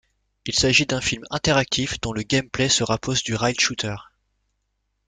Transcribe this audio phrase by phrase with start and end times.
[0.47, 3.97] Il s'agit d'un film interactif dont le gameplay se rapproche du rail shooter.